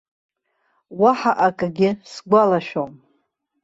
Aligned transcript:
Уаҳа 1.01 1.31
акагьы 1.47 1.89
сгәалашәом. 2.11 2.93